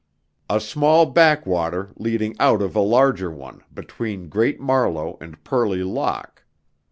[0.49, 6.43] "A small backwater leading out of a larger one, between Great Marlow and Purley Lock."